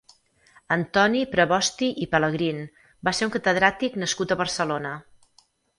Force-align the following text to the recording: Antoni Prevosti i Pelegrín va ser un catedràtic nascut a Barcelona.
Antoni 0.75 1.21
Prevosti 1.35 1.91
i 2.07 2.09
Pelegrín 2.15 2.65
va 3.09 3.17
ser 3.19 3.29
un 3.31 3.35
catedràtic 3.39 4.03
nascut 4.05 4.35
a 4.37 4.41
Barcelona. 4.45 5.01